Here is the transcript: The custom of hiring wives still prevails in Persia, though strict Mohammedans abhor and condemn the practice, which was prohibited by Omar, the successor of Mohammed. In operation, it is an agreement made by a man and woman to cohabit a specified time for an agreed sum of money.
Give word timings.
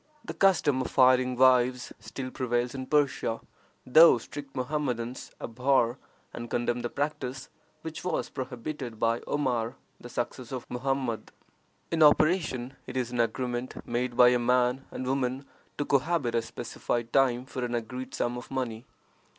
The 0.25 0.33
custom 0.33 0.81
of 0.81 0.95
hiring 0.95 1.35
wives 1.35 1.93
still 1.99 2.31
prevails 2.31 2.73
in 2.73 2.87
Persia, 2.87 3.39
though 3.85 4.17
strict 4.17 4.55
Mohammedans 4.55 5.29
abhor 5.39 5.99
and 6.33 6.49
condemn 6.49 6.79
the 6.81 6.89
practice, 6.89 7.49
which 7.83 8.03
was 8.03 8.27
prohibited 8.29 8.99
by 8.99 9.19
Omar, 9.27 9.75
the 9.99 10.09
successor 10.09 10.55
of 10.55 10.65
Mohammed. 10.71 11.31
In 11.91 12.01
operation, 12.01 12.73
it 12.87 12.97
is 12.97 13.11
an 13.11 13.19
agreement 13.19 13.75
made 13.85 14.17
by 14.17 14.29
a 14.29 14.39
man 14.39 14.85
and 14.89 15.05
woman 15.05 15.45
to 15.77 15.85
cohabit 15.85 16.33
a 16.33 16.41
specified 16.41 17.13
time 17.13 17.45
for 17.45 17.63
an 17.63 17.75
agreed 17.75 18.15
sum 18.15 18.39
of 18.39 18.49
money. 18.49 18.87